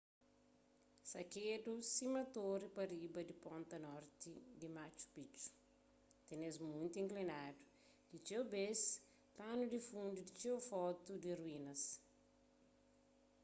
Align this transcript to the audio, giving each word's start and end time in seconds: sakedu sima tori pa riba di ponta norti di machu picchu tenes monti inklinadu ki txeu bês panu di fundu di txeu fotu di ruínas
sakedu 1.11 1.73
sima 1.93 2.21
tori 2.35 2.67
pa 2.75 2.83
riba 2.93 3.21
di 3.29 3.35
ponta 3.43 3.77
norti 3.87 4.33
di 4.59 4.67
machu 4.75 5.05
picchu 5.15 5.51
tenes 6.27 6.55
monti 6.69 6.95
inklinadu 7.03 7.61
ki 8.07 8.17
txeu 8.25 8.43
bês 8.53 8.81
panu 9.37 9.63
di 9.73 9.79
fundu 9.89 10.19
di 10.23 10.33
txeu 10.37 10.57
fotu 10.69 11.11
di 11.23 11.29
ruínas 11.39 11.81